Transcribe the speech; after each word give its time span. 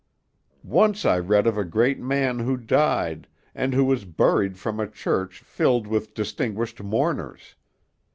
Once 0.63 1.05
I 1.05 1.19
read 1.19 1.45
of 1.45 1.59
a 1.59 1.63
great 1.63 1.99
man 1.99 2.39
who 2.39 2.57
died, 2.57 3.27
and 3.53 3.71
who 3.75 3.83
was 3.85 4.03
buried 4.03 4.57
from 4.57 4.79
a 4.79 4.87
church 4.89 5.41
filled 5.41 5.85
with 5.85 6.15
distinguished 6.15 6.81
mourners. 6.81 7.53